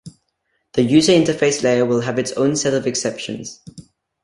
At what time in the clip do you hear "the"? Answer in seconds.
0.73-0.81